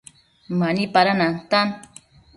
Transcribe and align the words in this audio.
Mani 0.59 0.83
pada 0.93 1.13
nantan 1.19 1.67